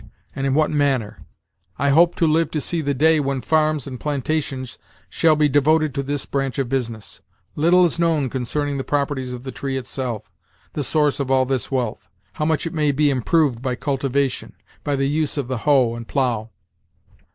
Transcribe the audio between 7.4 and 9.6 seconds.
Little is known concerning the properties of the